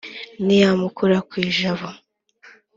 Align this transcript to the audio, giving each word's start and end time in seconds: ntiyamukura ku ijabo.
ntiyamukura 0.45 1.17
ku 1.29 1.33
ijabo. 1.47 1.87